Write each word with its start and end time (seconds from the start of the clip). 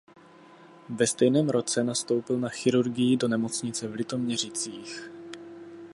Ve 0.89 1.07
stejném 1.07 1.49
roce 1.49 1.83
nastoupil 1.83 2.39
na 2.39 2.49
chirurgii 2.49 3.17
do 3.17 3.27
nemocnice 3.27 3.87
v 3.87 3.93
Litoměřicích. 3.93 5.11